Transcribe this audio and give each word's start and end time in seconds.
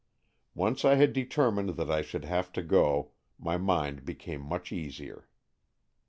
Once 0.55 0.83
I 0.83 0.95
had 0.95 1.13
determined 1.13 1.77
that 1.77 1.91
I 1.91 2.01
should 2.01 2.25
have 2.25 2.51
to 2.53 2.63
go, 2.63 3.11
my 3.37 3.57
mind 3.57 4.03
became 4.03 4.41
much 4.41 4.71
easier. 4.71 5.27